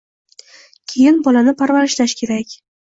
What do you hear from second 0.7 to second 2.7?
Keyin bolani parvarishlash kerak